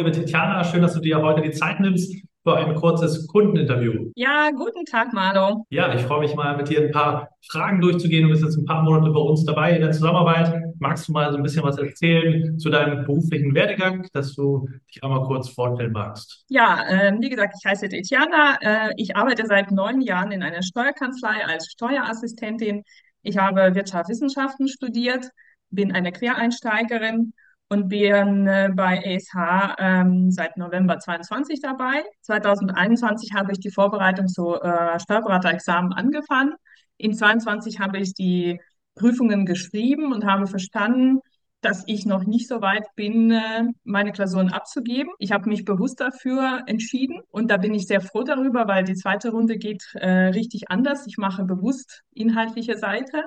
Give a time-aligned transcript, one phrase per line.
[0.00, 0.64] liebe Tatjana.
[0.64, 4.10] Schön, dass du dir heute die Zeit nimmst für ein kurzes Kundeninterview.
[4.16, 5.66] Ja, guten Tag, Marlo.
[5.68, 8.22] Ja, ich freue mich mal, mit dir ein paar Fragen durchzugehen.
[8.22, 10.58] Du bist jetzt ein paar Monate bei uns dabei in der Zusammenarbeit.
[10.78, 15.04] Magst du mal so ein bisschen was erzählen zu deinem beruflichen Werdegang, dass du dich
[15.04, 16.46] einmal kurz vorstellen magst?
[16.48, 18.56] Ja, äh, wie gesagt, ich heiße Tatjana.
[18.62, 22.84] Äh, ich arbeite seit neun Jahren in einer Steuerkanzlei als Steuerassistentin.
[23.22, 25.28] Ich habe Wirtschaftswissenschaften studiert,
[25.68, 27.34] bin eine Quereinsteigerin
[27.70, 29.32] und bin äh, bei ESH
[29.78, 32.02] ähm, seit November 22 dabei.
[32.22, 36.54] 2021 habe ich die Vorbereitung zu äh, Steuerberaterexamen angefangen.
[36.96, 38.60] In 22 habe ich die
[38.96, 41.20] Prüfungen geschrieben und habe verstanden,
[41.60, 45.12] dass ich noch nicht so weit bin, äh, meine Klausuren abzugeben.
[45.18, 48.94] Ich habe mich bewusst dafür entschieden und da bin ich sehr froh darüber, weil die
[48.94, 51.06] zweite Runde geht äh, richtig anders.
[51.06, 53.22] Ich mache bewusst inhaltliche Seite.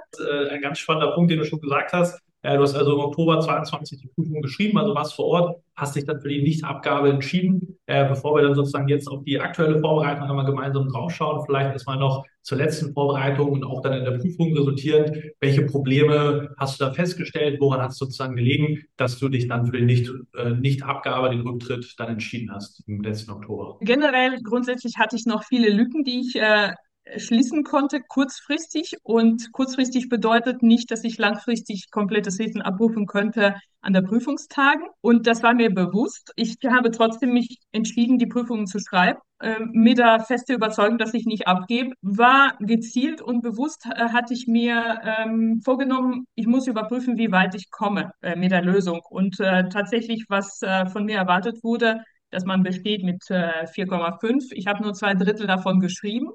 [0.49, 2.19] Ein ganz spannender Punkt, den du schon gesagt hast.
[2.43, 5.95] Äh, du hast also im Oktober 22 die Prüfung geschrieben, also warst vor Ort, hast
[5.95, 7.79] dich dann für die Nichtabgabe entschieden.
[7.85, 11.97] Äh, bevor wir dann sozusagen jetzt auf die aktuelle Vorbereitung einmal gemeinsam draufschauen, vielleicht erstmal
[11.97, 15.17] noch zur letzten Vorbereitung und auch dann in der Prüfung resultierend.
[15.39, 17.59] Welche Probleme hast du da festgestellt?
[17.61, 21.41] Woran hat es sozusagen gelegen, dass du dich dann für die Nicht, äh, Nichtabgabe, den
[21.41, 23.77] Rücktritt dann entschieden hast im letzten Oktober?
[23.79, 26.73] Generell, grundsätzlich hatte ich noch viele Lücken, die ich äh,
[27.17, 28.97] schließen konnte, kurzfristig.
[29.03, 34.85] Und kurzfristig bedeutet nicht, dass ich langfristig komplettes Wissen abrufen könnte an der Prüfungstagen.
[35.01, 36.31] Und das war mir bewusst.
[36.35, 39.19] Ich habe trotzdem mich entschieden, die Prüfungen zu schreiben.
[39.39, 44.33] Äh, mit der feste Überzeugung, dass ich nicht abgebe, war gezielt und bewusst äh, hatte
[44.33, 49.01] ich mir ähm, vorgenommen, ich muss überprüfen, wie weit ich komme äh, mit der Lösung.
[49.09, 54.51] Und äh, tatsächlich, was äh, von mir erwartet wurde, dass man besteht mit 4,5.
[54.51, 56.31] Äh, ich habe nur zwei Drittel davon geschrieben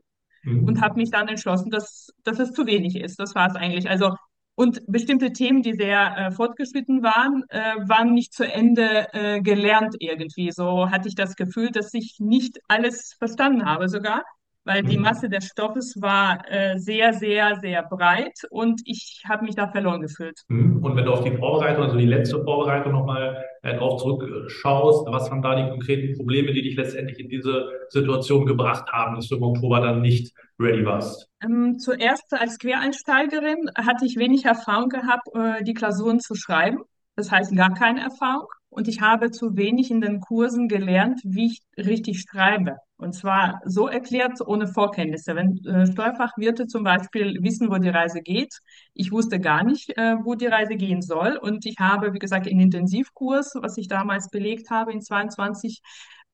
[0.65, 0.82] und Mhm.
[0.82, 3.19] habe mich dann entschlossen, dass, dass es zu wenig ist.
[3.19, 3.88] Das war es eigentlich.
[3.88, 4.15] Also
[4.54, 9.94] und bestimmte Themen, die sehr äh, fortgeschritten waren, äh, waren nicht zu Ende äh, gelernt
[10.00, 10.50] irgendwie.
[10.50, 14.25] So hatte ich das Gefühl, dass ich nicht alles verstanden habe sogar,
[14.65, 15.03] weil die Mhm.
[15.03, 20.00] Masse des Stoffes war äh, sehr, sehr, sehr breit und ich habe mich da verloren
[20.03, 20.41] gefühlt.
[20.48, 20.82] Mhm.
[20.82, 25.42] Und wenn du auf die Vorbereitung, also die letzte Vorbereitung nochmal drauf zurückschaust, was waren
[25.42, 29.42] da die konkreten Probleme, die dich letztendlich in diese Situation gebracht haben, dass du im
[29.42, 31.28] Oktober dann nicht ready warst?
[31.42, 36.82] Ähm, zuerst als Quereinsteigerin hatte ich wenig Erfahrung gehabt, äh, die Klausuren zu schreiben.
[37.16, 38.48] Das heißt gar keine Erfahrung.
[38.70, 42.76] Und ich habe zu wenig in den Kursen gelernt, wie ich richtig schreibe.
[42.96, 45.34] Und zwar so erklärt, ohne Vorkenntnisse.
[45.36, 48.52] Wenn äh, Steuerfachwirte zum Beispiel wissen, wo die Reise geht,
[48.92, 51.38] ich wusste gar nicht, äh, wo die Reise gehen soll.
[51.40, 55.80] Und ich habe, wie gesagt, in Intensivkurs, was ich damals belegt habe in 22,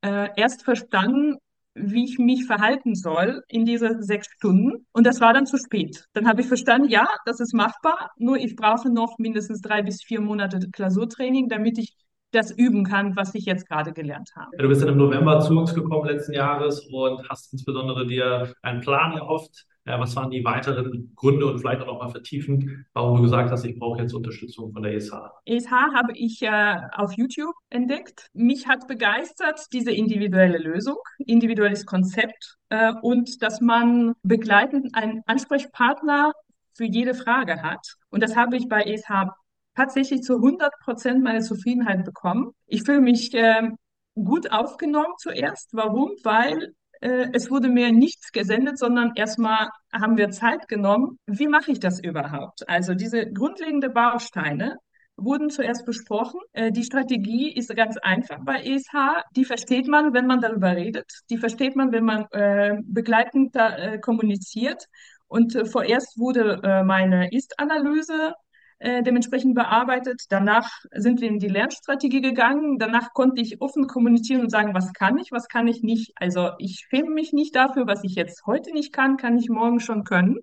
[0.01, 1.37] äh, erst verstanden,
[1.75, 4.87] wie ich mich verhalten soll in diese sechs Stunden.
[4.93, 6.07] Und das war dann zu spät.
[6.13, 10.03] Dann habe ich verstanden, ja, das ist machbar, nur ich brauche noch mindestens drei bis
[10.03, 11.95] vier Monate Klausurtraining, damit ich
[12.35, 14.57] das üben kann, was ich jetzt gerade gelernt habe.
[14.59, 18.81] Du bist dann im November zu uns gekommen letzten Jahres und hast insbesondere dir einen
[18.81, 19.67] Plan erhofft.
[19.87, 23.65] Was waren die weiteren Gründe und vielleicht auch noch mal vertiefen, warum du gesagt hast,
[23.65, 25.13] ich brauche jetzt Unterstützung von der ESH?
[25.45, 28.31] ESH habe ich äh, auf YouTube entdeckt.
[28.33, 36.33] Mich hat begeistert diese individuelle Lösung, individuelles Konzept äh, und dass man begleitend einen Ansprechpartner
[36.73, 37.97] für jede Frage hat.
[38.09, 39.29] Und das habe ich bei ESH
[39.75, 42.53] tatsächlich zu 100 Prozent meine Zufriedenheit bekommen.
[42.67, 43.71] Ich fühle mich äh,
[44.15, 45.71] gut aufgenommen zuerst.
[45.73, 46.13] Warum?
[46.23, 51.19] Weil äh, es wurde mir nichts gesendet, sondern erstmal haben wir Zeit genommen.
[51.27, 52.69] Wie mache ich das überhaupt?
[52.69, 54.79] Also diese grundlegenden Bausteine
[55.17, 56.41] wurden zuerst besprochen.
[56.53, 59.23] Äh, die Strategie ist ganz einfach bei ESH.
[59.37, 61.11] Die versteht man, wenn man darüber redet.
[61.31, 64.87] Die versteht man, wenn man äh, begleitend da, äh, kommuniziert.
[65.27, 68.35] Und äh, vorerst wurde äh, meine Ist-Analyse
[68.79, 70.23] äh, dementsprechend bearbeitet.
[70.29, 72.79] Danach sind wir in die Lernstrategie gegangen.
[72.79, 76.13] Danach konnte ich offen kommunizieren und sagen, was kann ich, was kann ich nicht.
[76.17, 79.81] Also ich schäme mich nicht dafür, was ich jetzt heute nicht kann, kann ich morgen
[79.81, 80.39] schon können,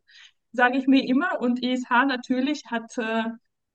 [0.51, 1.41] sage ich mir immer.
[1.41, 3.23] Und ESH natürlich hat äh,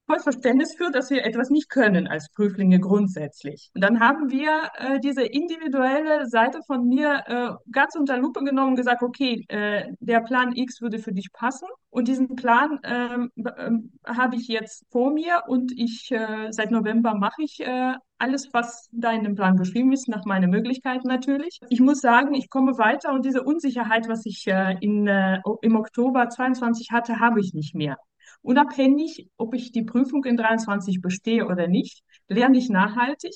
[0.06, 3.70] voll Verständnis für, dass wir etwas nicht können als Prüflinge grundsätzlich.
[3.74, 8.70] Und dann haben wir äh, diese individuelle Seite von mir äh, ganz unter Lupe genommen
[8.70, 11.68] und gesagt, okay, äh, der Plan X würde für dich passen.
[11.90, 17.14] Und diesen Plan ähm, ähm, habe ich jetzt vor mir und ich äh, seit November
[17.14, 21.58] mache ich äh, alles, was da in dem Plan geschrieben ist, nach meinen Möglichkeiten natürlich.
[21.68, 25.76] Ich muss sagen, ich komme weiter und diese Unsicherheit, was ich äh, in, äh, im
[25.76, 27.96] Oktober 22 hatte, habe ich nicht mehr.
[28.42, 33.34] Unabhängig, ob ich die Prüfung in 23 bestehe oder nicht, lerne ich nachhaltig,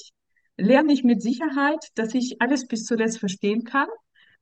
[0.56, 3.88] lerne ich mit Sicherheit, dass ich alles bis zuletzt verstehen kann,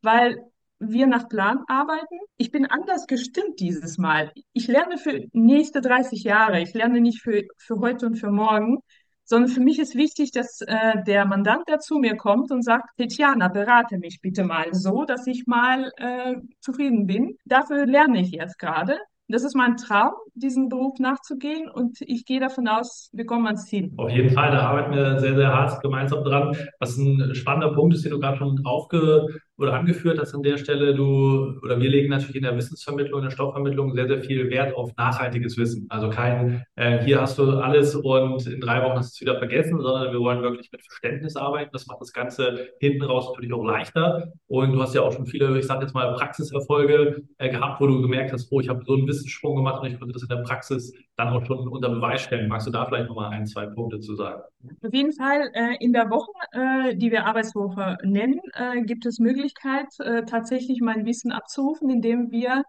[0.02, 0.38] weil
[0.80, 2.18] wir nach Plan arbeiten.
[2.36, 4.32] Ich bin anders gestimmt dieses Mal.
[4.52, 6.60] Ich lerne für nächste 30 Jahre.
[6.60, 8.78] Ich lerne nicht für, für heute und für morgen,
[9.24, 12.96] sondern für mich ist wichtig, dass äh, der Mandant, der zu mir kommt und sagt,
[12.96, 17.36] Tetjana, berate mich bitte mal so, dass ich mal äh, zufrieden bin.
[17.44, 18.98] Dafür lerne ich jetzt gerade.
[19.28, 23.66] Das ist mein Traum, diesen Beruf nachzugehen und ich gehe davon aus, wir kommen ans
[23.66, 23.92] Ziel.
[23.96, 26.56] Auf jeden Fall, da arbeiten wir sehr, sehr hart gemeinsam dran.
[26.80, 29.26] Was ein spannender Punkt ist, den du gerade schon aufge
[29.58, 33.24] oder angeführt hast an der Stelle, du oder wir legen natürlich in der Wissensvermittlung, in
[33.24, 35.86] der Stoffvermittlung sehr, sehr viel Wert auf nachhaltiges Wissen.
[35.88, 39.38] Also kein, äh, hier hast du alles und in drei Wochen hast du es wieder
[39.38, 41.70] vergessen, sondern wir wollen wirklich mit Verständnis arbeiten.
[41.72, 44.32] Das macht das Ganze hinten raus natürlich auch leichter.
[44.46, 47.86] Und du hast ja auch schon viele, ich sage jetzt mal, Praxiserfolge äh, gehabt, wo
[47.88, 50.36] du gemerkt hast, oh, ich habe so einen Wissenssprung gemacht und ich konnte das in
[50.36, 52.48] der Praxis dann auch schon unter Beweis stellen.
[52.48, 54.42] Magst du da vielleicht nochmal ein, zwei Punkte zu sagen?
[54.84, 59.18] Auf jeden Fall, äh, in der Woche, äh, die wir Arbeitswoche nennen, äh, gibt es
[59.18, 62.64] Möglichkeit, äh, tatsächlich mein Wissen abzurufen, indem wir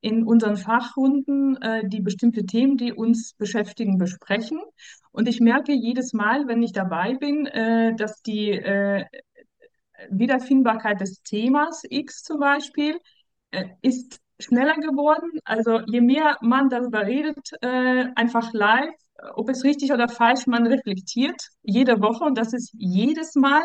[0.00, 4.60] in unseren Fachrunden äh, die bestimmte Themen, die uns beschäftigen, besprechen.
[5.12, 8.60] Und ich merke jedes Mal, wenn ich dabei bin, äh, dass die
[10.10, 12.98] Wiederfindbarkeit des Themas X zum Beispiel
[13.80, 15.40] ist schneller geworden.
[15.44, 18.94] Also je mehr man darüber redet, äh, einfach live,
[19.34, 23.64] ob es richtig oder falsch man reflektiert, jede Woche und das ist jedes Mal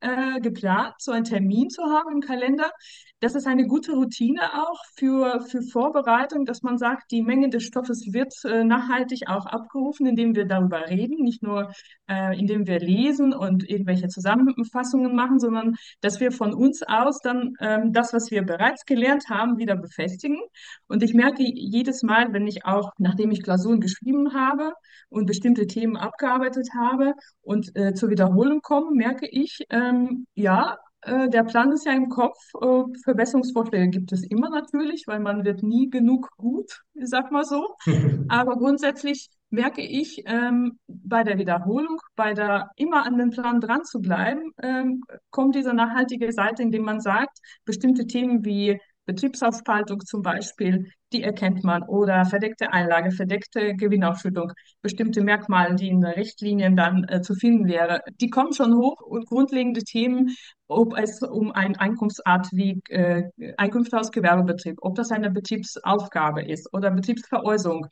[0.00, 2.70] äh, geplant, so einen Termin zu haben im Kalender.
[3.20, 7.64] Das ist eine gute Routine auch für, für Vorbereitung, dass man sagt, die Menge des
[7.64, 11.72] Stoffes wird äh, nachhaltig auch abgerufen, indem wir darüber reden, nicht nur
[12.08, 17.54] äh, indem wir lesen und irgendwelche Zusammenfassungen machen, sondern dass wir von uns aus dann
[17.60, 20.38] ähm, das, was wir bereits gelernt haben, wieder befestigen.
[20.86, 24.74] Und ich merke jedes Mal, wenn ich auch, nachdem ich Klausuren geschrieben habe
[25.08, 31.28] und bestimmte Themen abgearbeitet habe und äh, zur Wiederholung komme, merke ich, ähm, ja, äh,
[31.28, 32.38] der Plan ist ja im Kopf.
[32.60, 37.44] Äh, Verbesserungsvorschläge gibt es immer natürlich, weil man wird nie genug gut, ich sag mal
[37.44, 37.76] so.
[38.28, 43.84] Aber grundsätzlich merke ich, ähm, bei der Wiederholung, bei der immer an den Plan dran
[43.84, 50.20] zu bleiben, ähm, kommt diese nachhaltige Seite, indem man sagt, bestimmte Themen wie Betriebsaufspaltung zum
[50.20, 54.52] Beispiel, die erkennt man oder verdeckte Einlage, verdeckte Gewinnausschüttung,
[54.82, 59.00] bestimmte Merkmale, die in den Richtlinien dann äh, zu finden wäre, die kommen schon hoch
[59.00, 63.24] und grundlegende Themen, ob es um eine Einkunftsart wie äh,
[63.56, 67.86] Einkünfte aus Gewerbebetrieb, ob das eine Betriebsaufgabe ist oder Betriebsveräußerung,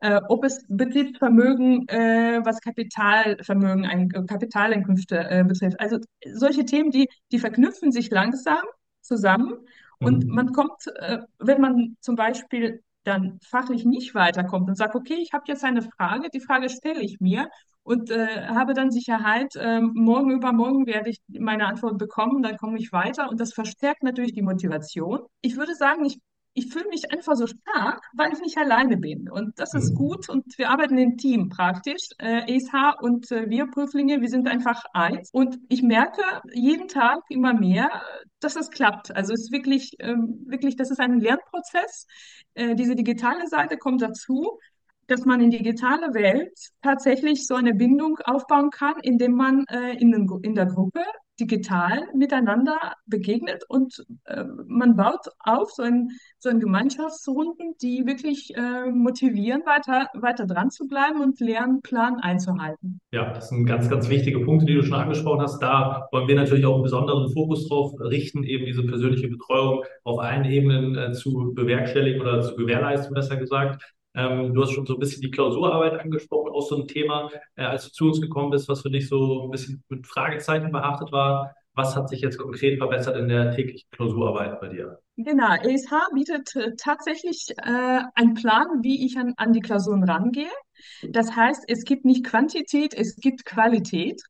[0.00, 5.78] äh, ob es Betriebsvermögen, äh, was Kapitalvermögen, ein, Kapitaleinkünfte äh, betrifft.
[5.78, 5.98] Also
[6.32, 8.62] solche Themen, die, die verknüpfen sich langsam
[9.02, 9.58] zusammen
[10.02, 10.34] und Mhm.
[10.34, 15.32] man kommt, äh, wenn man zum Beispiel dann fachlich nicht weiterkommt und sagt, okay, ich
[15.32, 17.48] habe jetzt eine Frage, die Frage stelle ich mir
[17.82, 22.78] und äh, habe dann Sicherheit, ähm, morgen übermorgen werde ich meine Antwort bekommen, dann komme
[22.78, 25.20] ich weiter und das verstärkt natürlich die Motivation.
[25.40, 26.18] Ich würde sagen, ich
[26.54, 29.30] ich fühle mich einfach so stark, weil ich nicht alleine bin.
[29.30, 29.94] Und das ist Mhm.
[29.94, 30.28] gut.
[30.28, 32.08] Und wir arbeiten im Team praktisch.
[32.18, 35.30] Äh, ESH und äh, wir Prüflinge, wir sind einfach eins.
[35.32, 36.22] Und ich merke
[36.52, 37.88] jeden Tag immer mehr,
[38.40, 39.14] dass das klappt.
[39.16, 42.06] Also es ist wirklich, ähm, wirklich, das ist ein Lernprozess.
[42.54, 44.58] Äh, diese digitale Seite kommt dazu,
[45.06, 46.52] dass man in die digitale Welt
[46.82, 51.02] tatsächlich so eine Bindung aufbauen kann, indem man äh, in, den, in der Gruppe
[51.42, 58.54] digital miteinander begegnet und äh, man baut auf so ein, so ein Gemeinschaftsrunden, die wirklich
[58.54, 63.00] äh, motivieren, weiter, weiter dran zu bleiben und Lernplan einzuhalten.
[63.12, 65.60] Ja, das sind ganz, ganz wichtige Punkte, die du schon angesprochen hast.
[65.60, 70.20] Da wollen wir natürlich auch einen besonderen Fokus drauf richten, eben diese persönliche Betreuung auf
[70.20, 73.82] allen Ebenen äh, zu bewerkstelligen oder zu gewährleisten, besser gesagt.
[74.14, 77.64] Ähm, du hast schon so ein bisschen die Klausurarbeit angesprochen, auch so ein Thema, äh,
[77.64, 81.12] als du zu uns gekommen bist, was für dich so ein bisschen mit Fragezeichen behaftet
[81.12, 81.54] war.
[81.74, 84.98] Was hat sich jetzt konkret verbessert in der täglichen Klausurarbeit bei dir?
[85.16, 90.50] Genau, ESH bietet äh, tatsächlich äh, einen Plan, wie ich an, an die Klausuren rangehe.
[91.08, 94.20] Das heißt, es gibt nicht Quantität, es gibt Qualität.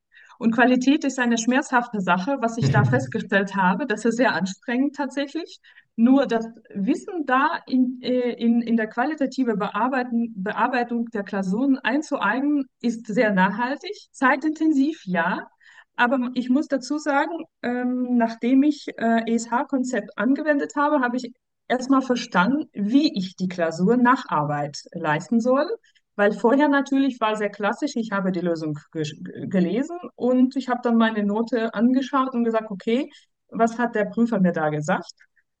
[0.43, 3.87] Und Qualität ist eine schmerzhafte Sache, was ich da festgestellt habe.
[3.87, 5.61] Das ist sehr anstrengend tatsächlich.
[5.95, 6.45] Nur das
[6.75, 13.31] Wissen da in, äh, in, in der qualitative Bearbeiten, Bearbeitung der Klausuren einzueigen, ist sehr
[13.31, 13.95] nachhaltig.
[14.11, 15.47] Zeitintensiv, ja.
[15.95, 21.31] Aber ich muss dazu sagen, ähm, nachdem ich äh, ESH-Konzept angewendet habe, habe ich
[21.69, 25.69] erstmal verstanden, wie ich die Klausur Nacharbeit leisten soll.
[26.15, 29.03] Weil vorher natürlich war sehr klassisch, ich habe die Lösung ge
[29.47, 33.09] gelesen und ich habe dann meine Note angeschaut und gesagt, okay,
[33.49, 35.11] was hat der Prüfer mir da gesagt?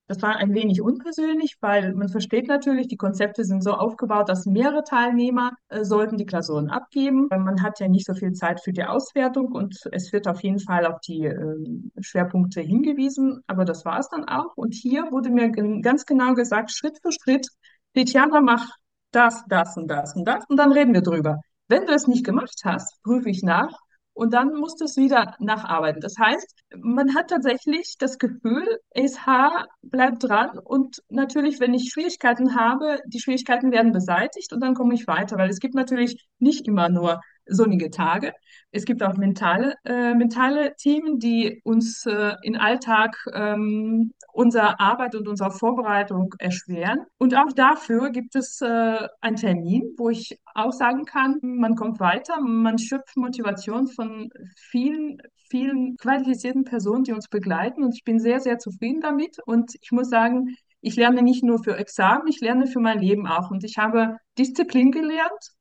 [0.07, 4.45] Das war ein wenig unpersönlich, weil man versteht natürlich, die Konzepte sind so aufgebaut, dass
[4.45, 7.27] mehrere Teilnehmer äh, sollten die Klausuren abgeben.
[7.29, 10.59] Man hat ja nicht so viel Zeit für die Auswertung und es wird auf jeden
[10.59, 11.55] Fall auf die äh,
[12.01, 14.57] Schwerpunkte hingewiesen, aber das war es dann auch.
[14.57, 15.49] Und hier wurde mir
[15.81, 17.47] ganz genau gesagt, Schritt für Schritt,
[17.95, 18.67] Tetjana, mach
[19.15, 21.41] das, das und das und das und dann reden wir drüber.
[21.67, 23.79] Wenn du es nicht gemacht hast, prüfe ich nach
[24.13, 26.01] und dann musst du es wieder nacharbeiten.
[26.01, 32.55] Das heißt, man hat tatsächlich das Gefühl, SH bleibt dran und natürlich, wenn ich Schwierigkeiten
[32.55, 36.67] habe, die Schwierigkeiten werden beseitigt und dann komme ich weiter, weil es gibt natürlich nicht
[36.67, 38.33] immer nur sonnige Tage.
[38.71, 45.15] Es gibt auch mentale, äh, mentale Themen, die uns äh, im Alltag ähm, unsere Arbeit
[45.15, 46.99] und unsere Vorbereitung erschweren.
[47.17, 51.99] Und auch dafür gibt es äh, einen Termin, wo ich auch sagen kann, man kommt
[51.99, 55.17] weiter, man schöpft Motivation von vielen,
[55.49, 57.83] vielen qualifizierten Personen, die uns begleiten.
[57.83, 59.37] Und ich bin sehr, sehr zufrieden damit.
[59.45, 63.27] Und ich muss sagen, ich lerne nicht nur für Examen, ich lerne für mein Leben
[63.27, 63.51] auch.
[63.51, 65.53] Und ich habe Disziplin gelernt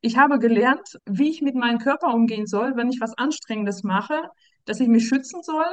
[0.00, 4.20] ich habe gelernt, wie ich mit meinem Körper umgehen soll, wenn ich was Anstrengendes mache,
[4.64, 5.66] dass ich mich schützen soll,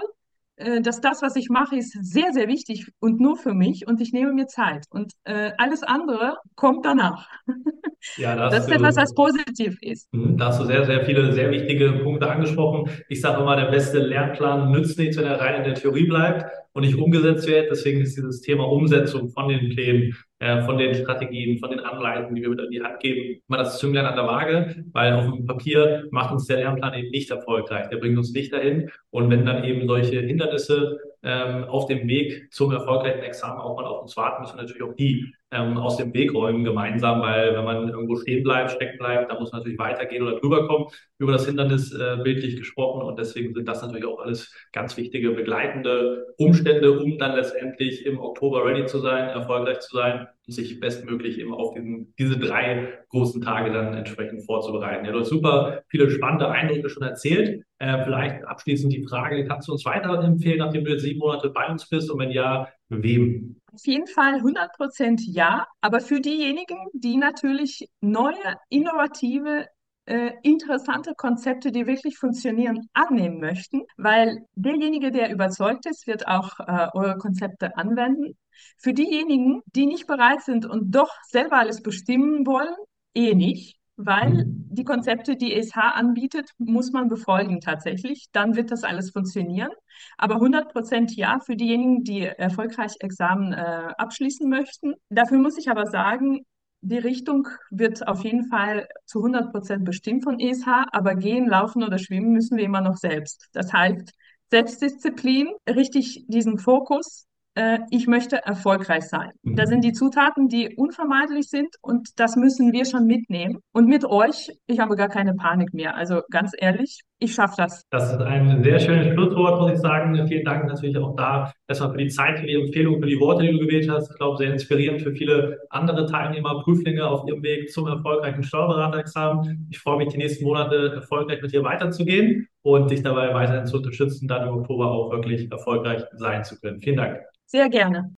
[0.58, 4.00] äh, dass das, was ich mache, ist sehr, sehr wichtig und nur für mich und
[4.00, 4.86] ich nehme mir Zeit.
[4.90, 7.30] Und äh, alles andere kommt danach.
[8.18, 10.14] Ja, das, das ist etwas, was positiv ist.
[10.14, 12.88] Mhm, da hast du sehr, sehr viele sehr wichtige Punkte angesprochen.
[13.10, 16.46] Ich sage immer, der beste Lernplan nützt nichts, wenn er rein in der Theorie bleibt
[16.74, 17.72] und nicht umgesetzt wird.
[17.72, 22.36] Deswegen ist dieses Thema Umsetzung von den Plänen, äh, von den Strategien, von den Anleitungen,
[22.36, 25.26] die wir mit an die Hand geben, immer das Zünglein an der Waage, weil auf
[25.26, 27.88] dem Papier macht uns der Lernplan eben nicht erfolgreich.
[27.90, 28.90] Der bringt uns nicht dahin.
[29.12, 33.86] Und wenn dann eben solche Hindernisse ähm, auf dem Weg zum erfolgreichen Examen auch mal
[33.86, 37.56] auf uns warten, müssen wir natürlich auch die ähm, aus dem Weg räumen gemeinsam, weil
[37.56, 40.88] wenn man irgendwo stehen bleibt, stecken bleibt, dann muss man natürlich weitergehen oder drüber kommen,
[41.18, 43.02] über das Hindernis äh, bildlich gesprochen.
[43.02, 48.20] Und deswegen sind das natürlich auch alles ganz wichtige begleitende Umstände, um dann letztendlich im
[48.20, 52.90] Oktober ready zu sein, erfolgreich zu sein und sich bestmöglich eben auf diesen, diese drei
[53.10, 55.06] großen Tage dann entsprechend vorzubereiten.
[55.06, 57.64] Ja, du hast super viele spannende Eindrücke schon erzählt.
[57.80, 61.68] Äh, vielleicht abschließend die Frage, kannst du uns weiterempfehlen, nachdem du jetzt sieben Monate bei
[61.68, 63.62] uns bist und wenn ja, wem?
[63.74, 69.68] Auf jeden Fall 100 Prozent ja, aber für diejenigen, die natürlich neue, innovative
[70.06, 76.60] äh, interessante Konzepte, die wirklich funktionieren, annehmen möchten, weil derjenige, der überzeugt ist, wird auch
[76.60, 78.38] äh, eure Konzepte anwenden.
[78.78, 82.76] Für diejenigen, die nicht bereit sind und doch selber alles bestimmen wollen,
[83.14, 84.68] eh nicht, weil mhm.
[84.70, 88.28] die Konzepte, die ESH anbietet, muss man befolgen tatsächlich.
[88.32, 89.72] Dann wird das alles funktionieren.
[90.18, 94.96] Aber 100 Prozent ja für diejenigen, die erfolgreich Examen äh, abschließen möchten.
[95.10, 96.42] Dafür muss ich aber sagen,
[96.82, 101.84] die Richtung wird auf jeden Fall zu 100 Prozent bestimmt von ESH, aber gehen, laufen
[101.84, 103.48] oder schwimmen müssen wir immer noch selbst.
[103.54, 104.12] Das heißt,
[104.52, 109.32] Selbstdisziplin, richtig diesen Fokus äh, ich möchte erfolgreich sein.
[109.42, 109.56] Mhm.
[109.56, 113.60] Da sind die Zutaten, die unvermeidlich sind und das müssen wir schon mitnehmen.
[113.72, 115.96] Und mit euch, ich habe gar keine Panik mehr.
[115.96, 117.84] Also ganz ehrlich, ich schaffe das.
[117.90, 120.28] Das ist ein sehr schönes Schlusswort, muss ich sagen.
[120.28, 123.44] Vielen Dank natürlich auch da erstmal für die Zeit, für die Empfehlung, für die Worte,
[123.44, 124.12] die du gewählt hast.
[124.12, 129.68] Ich glaube, sehr inspirierend für viele andere Teilnehmer, Prüflinge auf ihrem Weg zum erfolgreichen Steuerberaterexamen.
[129.70, 133.78] Ich freue mich, die nächsten Monate erfolgreich mit dir weiterzugehen und dich dabei weiterhin zu
[133.78, 136.80] unterstützen, dann im Oktober auch wirklich erfolgreich sein zu können.
[136.82, 137.20] Vielen Dank.
[137.46, 138.12] Sehr gerne.